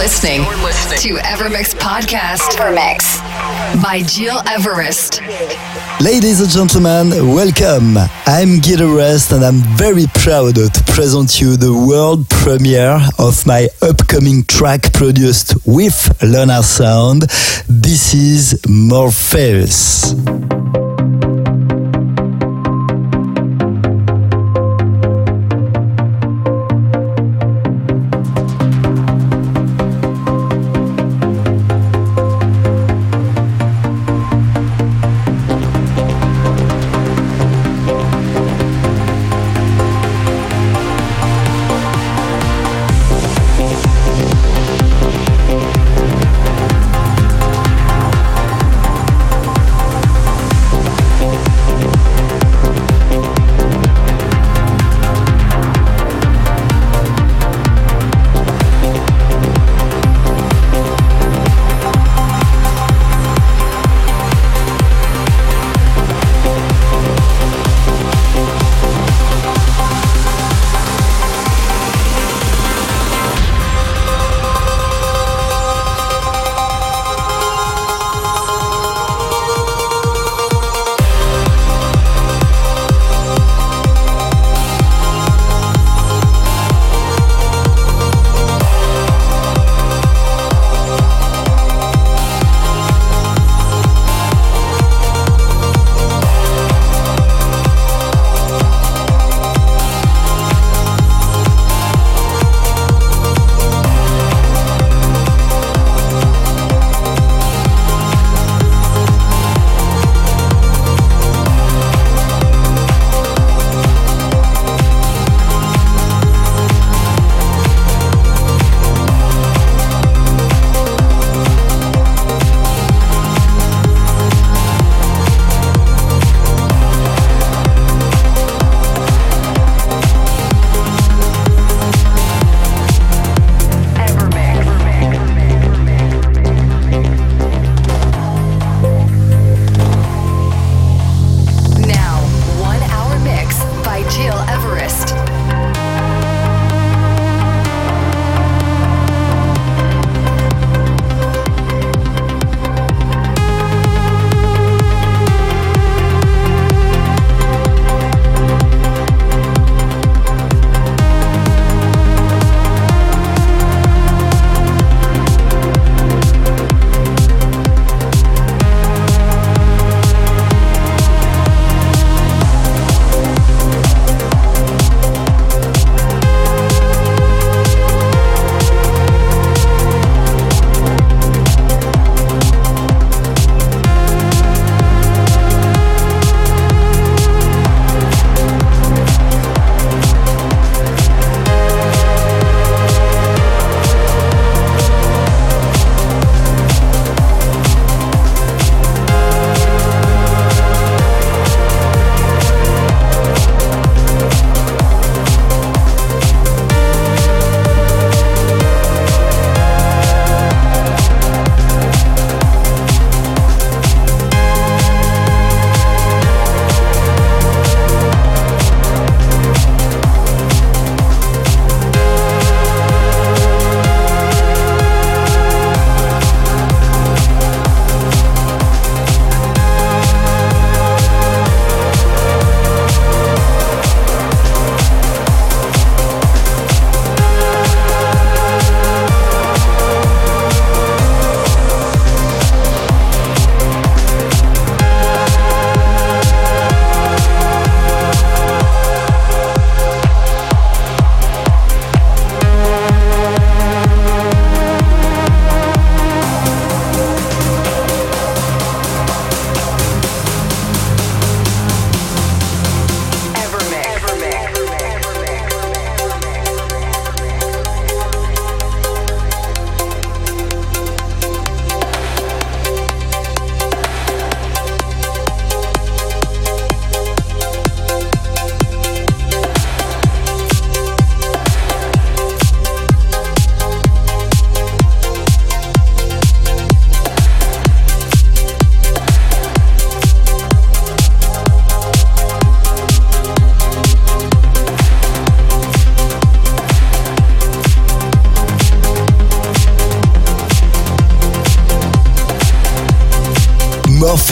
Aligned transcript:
You're 0.00 0.06
listening, 0.08 0.40
to 0.40 1.22
Evermix 1.24 1.74
Podcast. 1.74 2.56
Evermix 2.56 3.20
by 3.82 4.00
Gil 4.00 4.40
Everest. 4.48 5.20
Ladies 6.00 6.40
and 6.40 6.48
gentlemen, 6.48 7.10
welcome. 7.34 7.98
I'm 8.24 8.60
Gil 8.60 8.80
Everest 8.80 9.32
and 9.32 9.44
I'm 9.44 9.60
very 9.76 10.06
proud 10.14 10.54
to 10.54 10.84
present 10.86 11.38
you 11.38 11.58
the 11.58 11.74
world 11.74 12.30
premiere 12.30 12.98
of 13.18 13.46
my 13.46 13.68
upcoming 13.82 14.44
track 14.44 14.90
produced 14.94 15.54
with 15.66 16.10
Lunar 16.22 16.62
Sound. 16.62 17.24
This 17.68 18.14
is 18.14 18.58
Morpheus. 18.66 20.14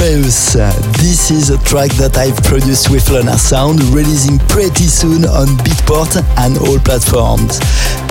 Orpheus. 0.00 0.52
This 1.02 1.30
is 1.32 1.50
a 1.50 1.58
track 1.58 1.90
that 1.92 2.16
I've 2.16 2.36
produced 2.44 2.88
with 2.88 3.10
Lunar 3.10 3.36
Sound, 3.36 3.82
releasing 3.90 4.38
pretty 4.46 4.86
soon 4.86 5.24
on 5.24 5.48
Beatport 5.58 6.22
and 6.36 6.56
all 6.58 6.78
platforms. 6.78 7.58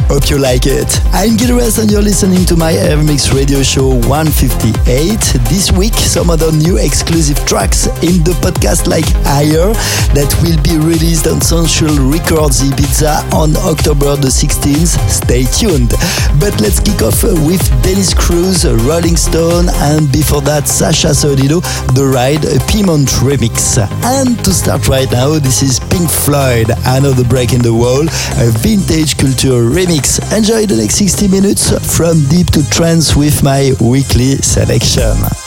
Hope 0.07 0.29
you 0.29 0.39
like 0.39 0.63
it. 0.65 0.87
I'm 1.11 1.35
Gil 1.35 1.51
Everest 1.51 1.79
and 1.79 1.91
you're 1.91 2.01
listening 2.01 2.45
to 2.45 2.55
my 2.55 2.71
Evermix 2.71 3.35
radio 3.35 3.61
show 3.61 3.99
158. 4.07 5.19
This 5.51 5.69
week, 5.73 5.93
some 5.95 6.29
other 6.29 6.49
new 6.53 6.77
exclusive 6.77 7.35
tracks 7.45 7.87
in 7.99 8.23
the 8.23 8.31
podcast 8.39 8.87
like 8.87 9.03
Higher 9.27 9.75
that 10.15 10.31
will 10.39 10.55
be 10.63 10.79
released 10.79 11.27
on 11.27 11.41
Social 11.41 11.91
Records 12.07 12.63
Ibiza 12.63 13.19
on 13.35 13.51
October 13.67 14.15
the 14.15 14.31
16th. 14.31 14.95
Stay 15.11 15.43
tuned. 15.43 15.91
But 16.39 16.55
let's 16.63 16.79
kick 16.79 17.03
off 17.03 17.19
with 17.43 17.67
Dennis 17.83 18.13
Cruz, 18.13 18.63
Rolling 18.63 19.17
Stone, 19.17 19.67
and 19.91 20.09
before 20.09 20.39
that, 20.47 20.69
Sasha 20.69 21.11
Sodino, 21.11 21.59
The 21.99 22.07
Ride, 22.07 22.47
a 22.47 22.63
Piedmont 22.71 23.11
remix. 23.19 23.75
And 24.07 24.39
to 24.45 24.53
start 24.55 24.87
right 24.87 25.11
now, 25.11 25.35
this 25.35 25.61
is 25.61 25.81
Pink 25.91 26.07
Floyd, 26.07 26.71
Another 26.87 27.27
Brick 27.27 27.51
in 27.51 27.59
the 27.61 27.73
Wall, 27.75 28.07
a 28.39 28.47
vintage 28.63 29.17
culture 29.19 29.67
remix 29.67 29.96
Enjoy 29.97 30.67
the 30.67 30.77
next 30.77 30.95
60 30.95 31.27
minutes 31.27 31.71
from 31.95 32.23
deep 32.25 32.51
to 32.51 32.61
trance 32.69 33.15
with 33.15 33.41
my 33.41 33.71
weekly 33.81 34.37
selection. 34.37 35.46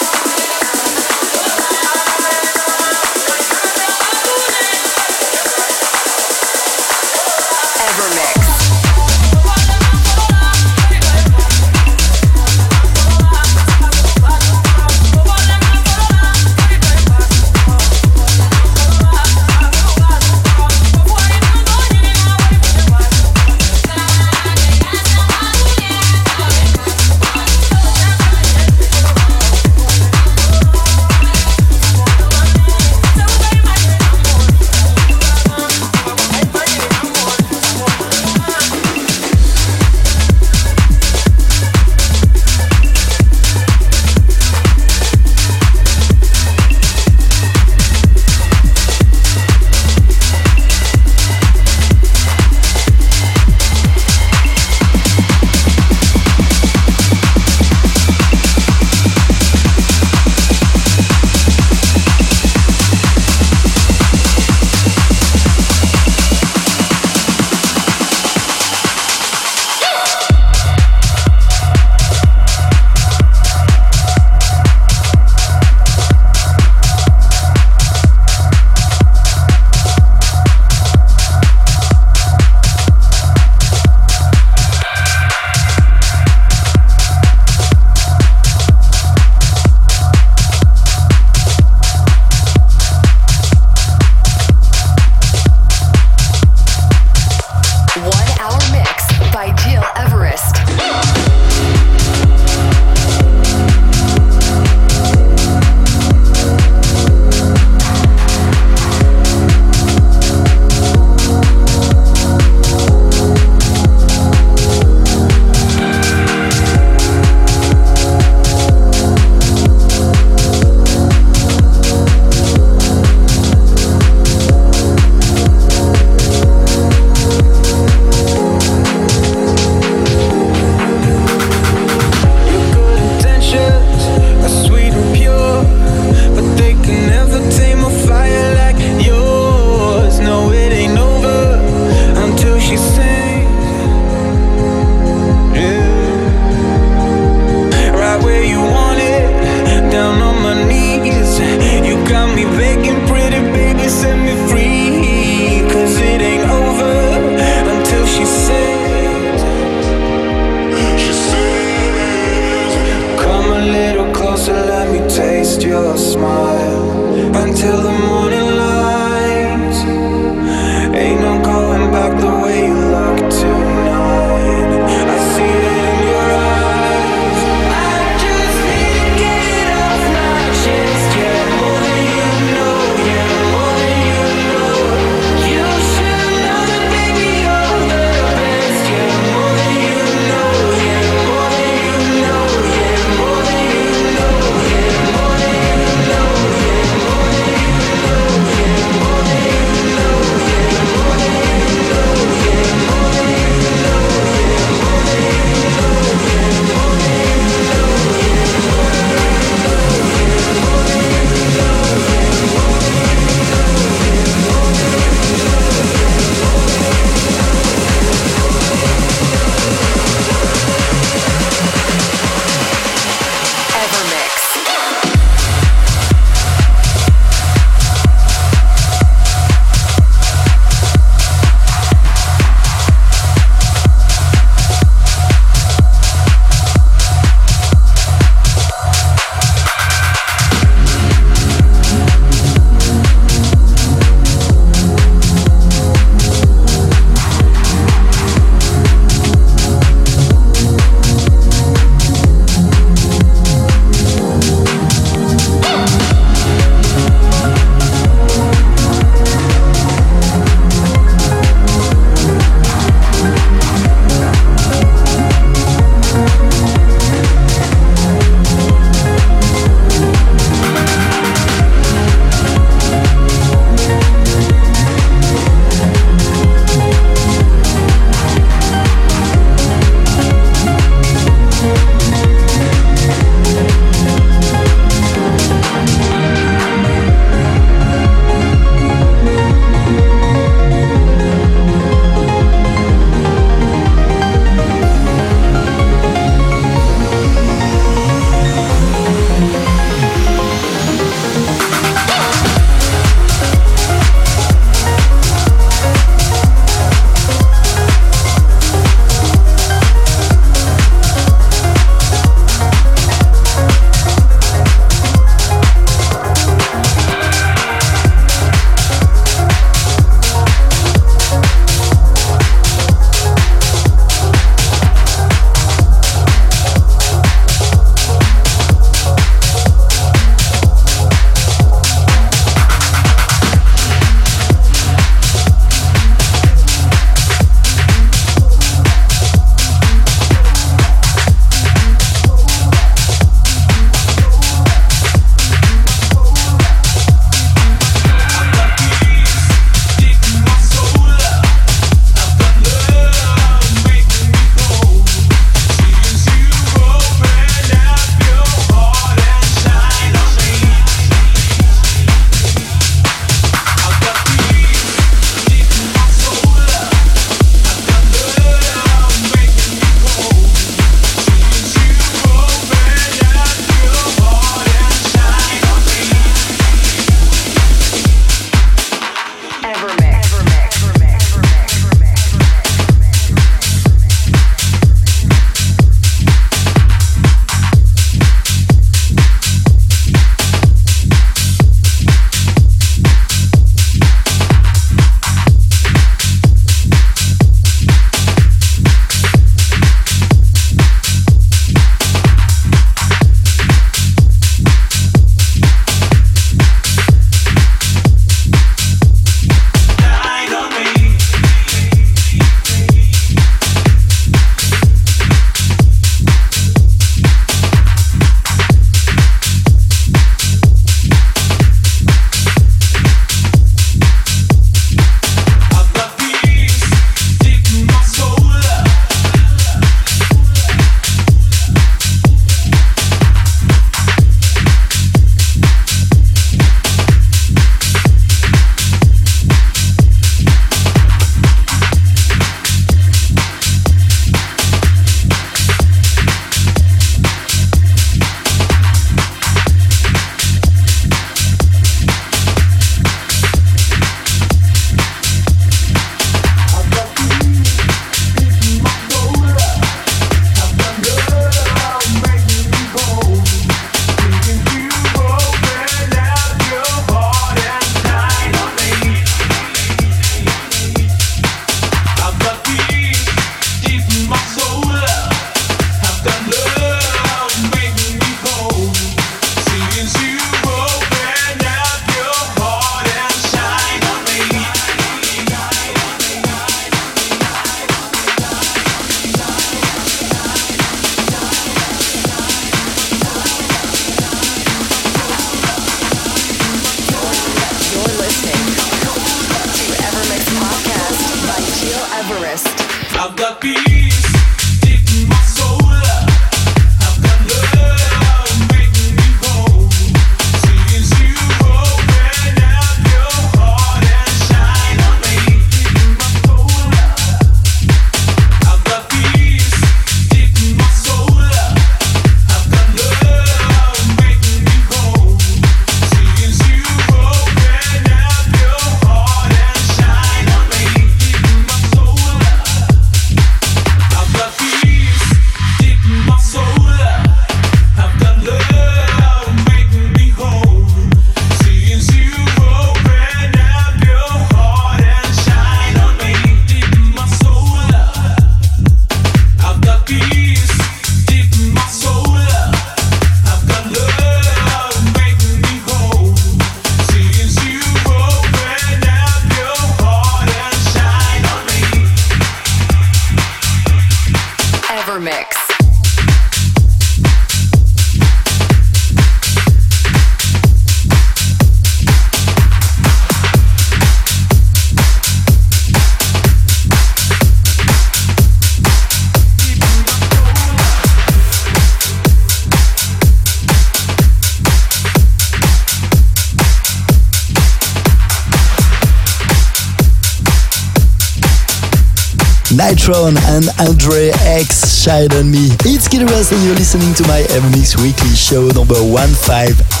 Nitron 593.04 593.36
and 593.54 593.68
Andre 593.86 594.30
X 594.30 594.93
Shine 595.04 595.36
on 595.36 595.52
Me. 595.52 595.68
It's 595.84 596.08
Kid 596.08 596.24
Rest 596.32 596.56
and 596.56 596.64
you're 596.64 596.80
listening 596.80 597.12
to 597.20 597.28
my 597.28 597.44
MX 597.52 598.00
Weekly 598.00 598.32
Show 598.32 598.72
number 598.72 598.96
158. 598.96 600.00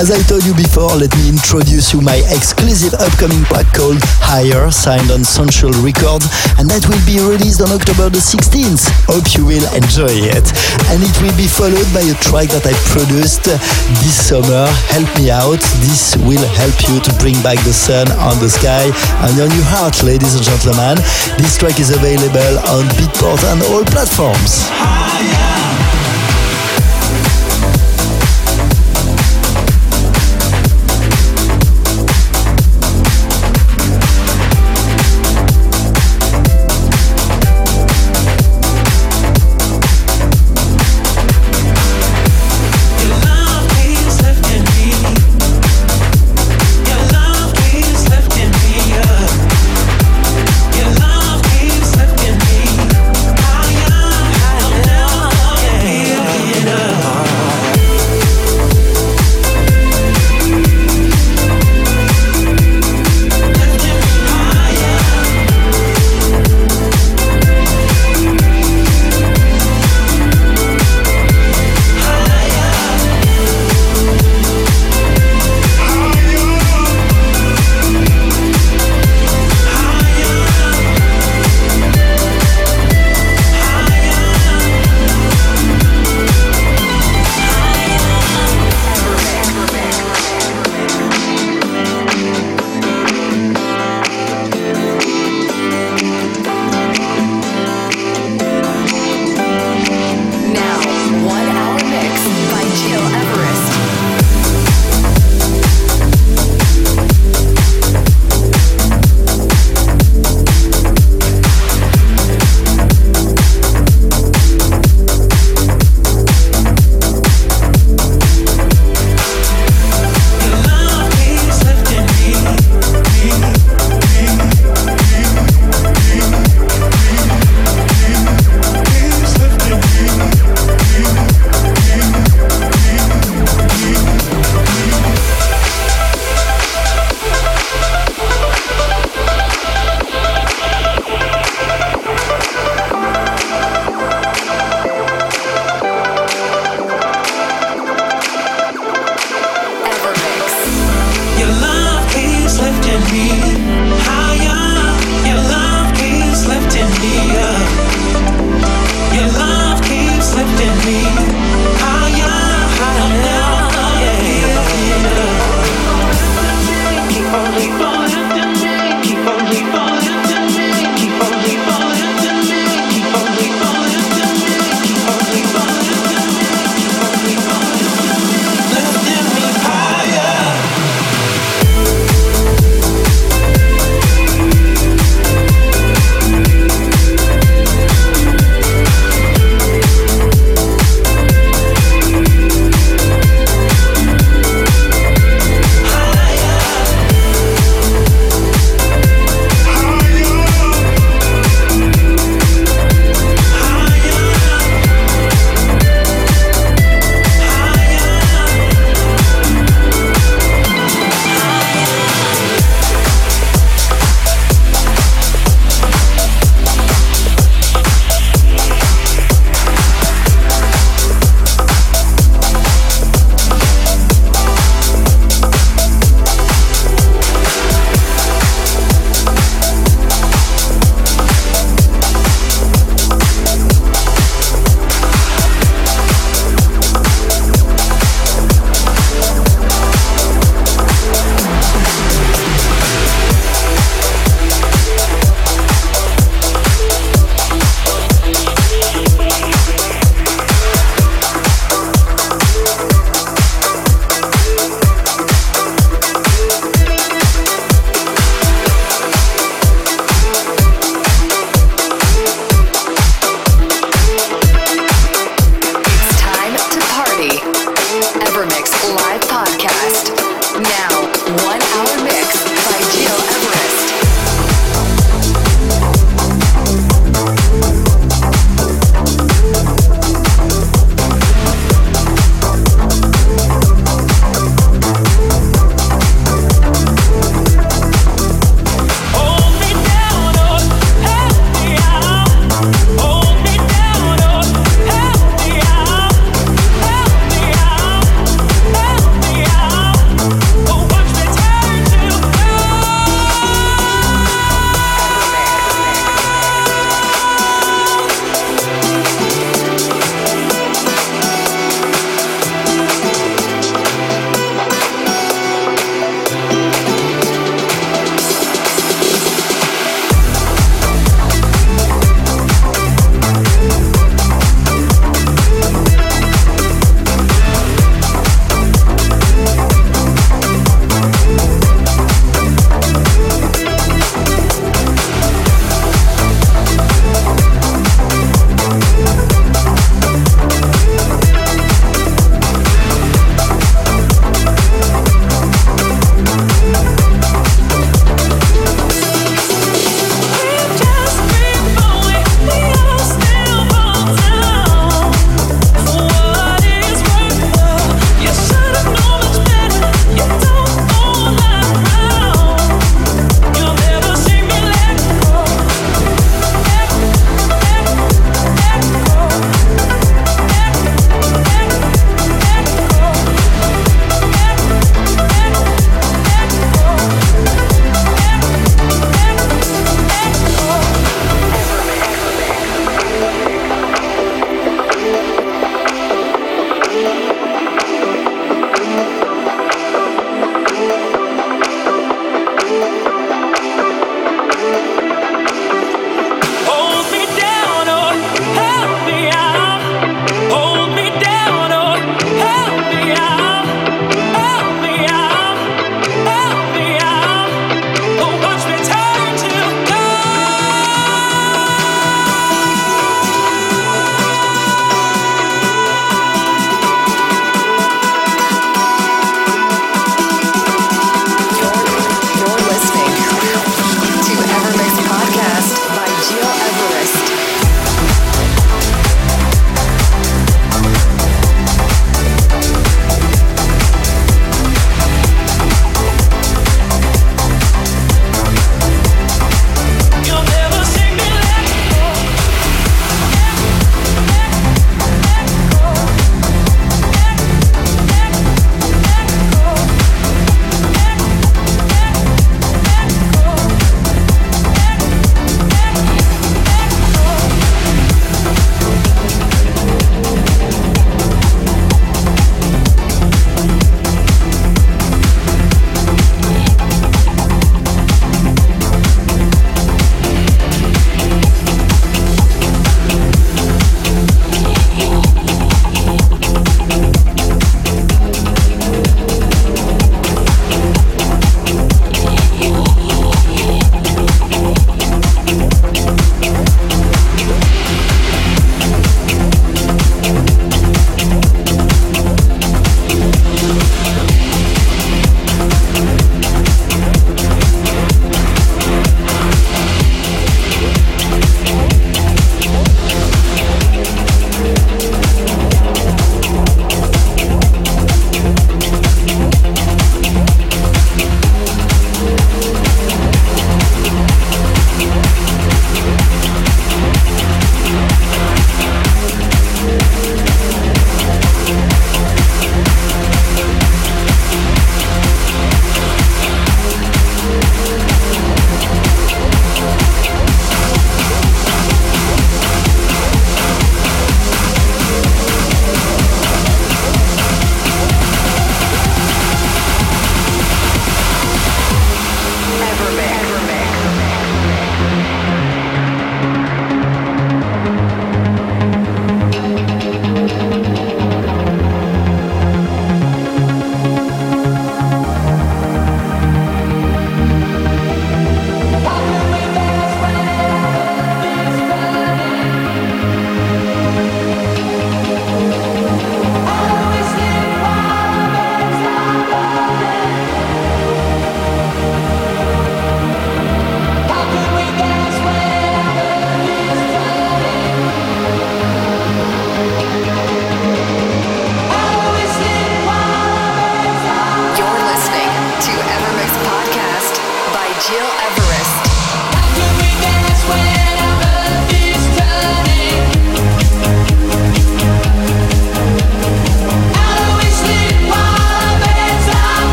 As 0.00 0.08
I 0.08 0.16
told 0.24 0.48
you 0.48 0.56
before, 0.56 0.96
let 0.96 1.12
me 1.12 1.28
introduce 1.28 1.92
you 1.92 2.00
my 2.00 2.16
exclusive 2.32 2.96
upcoming 2.96 3.44
track 3.52 3.68
called 3.76 4.00
Higher, 4.24 4.72
signed 4.72 5.12
on 5.12 5.28
Central 5.28 5.76
Records, 5.84 6.24
and 6.56 6.72
that 6.72 6.88
will 6.88 7.04
be 7.04 7.20
released 7.20 7.60
on 7.60 7.68
October 7.68 8.08
the 8.08 8.16
16th. 8.16 8.88
Hope 9.12 9.28
you 9.36 9.44
will 9.44 9.68
enjoy 9.76 10.08
it. 10.08 10.46
And 10.88 11.04
it 11.04 11.12
will 11.20 11.36
be 11.36 11.44
followed 11.44 11.84
by 11.92 12.00
a 12.08 12.16
track 12.24 12.48
that 12.56 12.64
I 12.64 12.72
produced 12.88 13.44
this 13.44 14.16
summer, 14.16 14.64
Help 14.88 15.12
Me 15.20 15.28
Out. 15.28 15.60
This 15.84 16.16
will 16.24 16.48
help 16.56 16.76
you 16.88 16.96
to 17.04 17.12
bring 17.20 17.36
back 17.44 17.60
the 17.68 17.76
sun 17.76 18.08
on 18.24 18.40
the 18.40 18.48
sky 18.48 18.88
and 19.28 19.36
on 19.36 19.52
your 19.52 19.68
heart, 19.68 20.00
ladies 20.00 20.32
and 20.32 20.44
gentlemen. 20.48 20.96
This 21.36 21.60
track 21.60 21.76
is 21.76 21.92
available 21.92 22.56
on 22.72 22.88
Beatport 22.96 23.44
and 23.52 23.60
all 23.68 23.84
platforms. 23.84 23.97
Higher, 24.70 25.37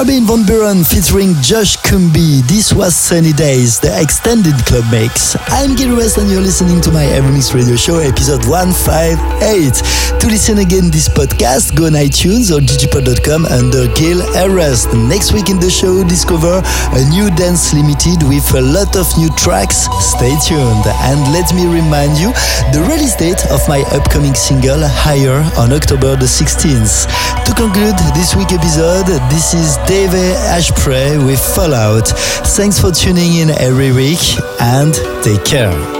Armin 0.00 0.24
van 0.26 0.46
Buuren 0.46 0.82
featuring 0.82 1.36
Josh 1.42 1.76
Cumbee. 1.76 2.40
This 2.48 2.72
was 2.72 2.94
Sunny 2.94 3.34
Days, 3.34 3.80
the 3.80 3.92
extended 4.00 4.56
club 4.64 4.84
mix. 4.90 5.36
I'm 5.52 5.76
Gil 5.76 5.92
Everest 5.92 6.16
and 6.16 6.30
you're 6.30 6.40
listening 6.40 6.80
to 6.80 6.90
my 6.90 7.04
Evermix 7.04 7.52
Radio 7.52 7.76
Show, 7.76 7.98
episode 7.98 8.40
158. 8.48 10.16
To 10.16 10.26
listen 10.26 10.56
again 10.56 10.88
this 10.90 11.06
podcast, 11.06 11.76
go 11.76 11.84
on 11.84 11.92
iTunes 12.00 12.48
or 12.48 12.64
digipod.com 12.64 13.44
under 13.52 13.92
Gil 13.92 14.24
Everest. 14.32 14.88
Next 14.96 15.34
week 15.36 15.50
in 15.50 15.60
the 15.60 15.68
show, 15.68 16.00
discover 16.08 16.64
a 16.64 17.02
new 17.12 17.28
dance 17.36 17.76
limited 17.76 18.24
with 18.24 18.48
a 18.56 18.64
lot 18.64 18.96
of 18.96 19.04
new 19.20 19.28
tracks. 19.36 19.84
Stay 20.00 20.32
tuned. 20.48 20.88
And 21.12 21.20
let 21.36 21.52
me 21.52 21.68
remind 21.68 22.16
you 22.16 22.32
the 22.72 22.80
release 22.88 23.16
date 23.20 23.44
of 23.52 23.60
my 23.68 23.84
upcoming 23.92 24.32
single, 24.32 24.80
Higher, 24.80 25.44
on 25.60 25.76
October 25.76 26.16
the 26.16 26.24
16th. 26.24 27.04
To 27.44 27.52
conclude 27.52 28.00
this 28.16 28.32
week 28.36 28.52
episode, 28.52 29.08
this 29.28 29.52
is 29.52 29.76
Dave 29.90 30.10
Ashpray 30.10 31.18
with 31.26 31.40
Fallout. 31.40 32.06
Thanks 32.06 32.78
for 32.78 32.92
tuning 32.92 33.38
in 33.38 33.50
every 33.50 33.90
week 33.90 34.20
and 34.60 34.94
take 35.24 35.44
care. 35.44 35.99